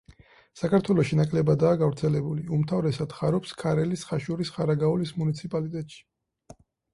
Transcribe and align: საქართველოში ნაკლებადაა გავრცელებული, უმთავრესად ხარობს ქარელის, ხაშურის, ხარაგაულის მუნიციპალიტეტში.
საქართველოში 0.59 1.17
ნაკლებადაა 1.19 1.77
გავრცელებული, 1.81 2.45
უმთავრესად 2.57 3.13
ხარობს 3.19 3.53
ქარელის, 3.61 4.07
ხაშურის, 4.13 4.53
ხარაგაულის 4.57 5.13
მუნიციპალიტეტში. 5.21 6.03